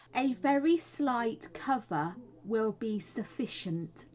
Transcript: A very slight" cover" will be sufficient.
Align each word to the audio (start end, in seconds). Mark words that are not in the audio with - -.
A 0.15 0.33
very 0.33 0.77
slight" 0.77 1.49
cover" 1.53 2.15
will 2.51 2.71
be 2.71 2.99
sufficient. 2.99 4.05